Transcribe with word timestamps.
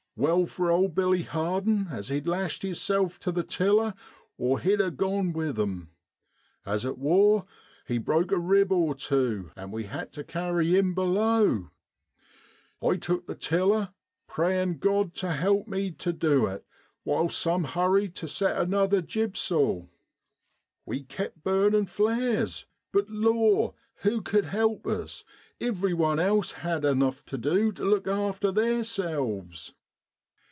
Well 0.17 0.45
for 0.45 0.69
old 0.69 0.93
Billy 0.93 1.23
Har 1.23 1.61
den 1.61 1.87
as 1.89 2.09
he'd 2.09 2.27
lashed 2.27 2.61
hisself 2.63 3.17
tu 3.17 3.31
the 3.31 3.43
tiller, 3.43 3.93
or 4.37 4.59
he'd 4.59 4.81
a 4.81 4.91
gone 4.91 5.31
with 5.31 5.57
'em. 5.57 5.89
As 6.65 6.83
it 6.83 6.97
wor, 6.99 7.45
he'd 7.87 8.05
broke 8.05 8.31
a 8.33 8.37
rib 8.37 8.73
or 8.73 8.93
tew, 8.93 9.51
an' 9.55 9.71
we 9.71 9.85
had 9.85 10.11
tu 10.11 10.23
carry 10.25 10.77
'im 10.77 10.93
below. 10.93 11.69
I 12.83 12.97
took 12.97 13.25
the 13.25 13.33
tiller, 13.35 13.93
prayin' 14.27 14.79
Grod 14.79 15.13
tu 15.13 15.27
help 15.27 15.67
me 15.69 15.91
tu 15.91 16.11
du 16.11 16.45
it, 16.47 16.65
while 17.03 17.29
some 17.29 17.63
hurried 17.63 18.13
tu 18.13 18.27
set 18.27 18.59
another 18.61 19.01
jibsail. 19.01 19.87
We 20.85 21.03
kept 21.03 21.41
burnin' 21.41 21.85
flares, 21.87 22.67
but 22.91 23.09
law! 23.09 23.73
who 24.03 24.21
cud 24.21 24.43
help 24.43 24.85
us? 24.85 25.23
iveryone 25.61 26.19
else 26.19 26.51
had 26.51 26.83
enough 26.83 27.23
tu 27.25 27.37
du 27.37 27.71
tu 27.71 27.85
look 27.85 28.07
after 28.09 28.51
theerselves. 28.51 29.73